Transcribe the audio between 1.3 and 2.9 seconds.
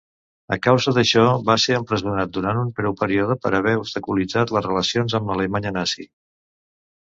va ser empresonat durant un